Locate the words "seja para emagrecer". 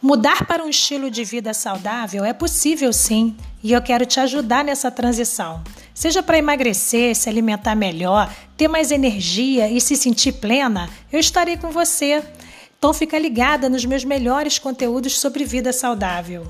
5.92-7.16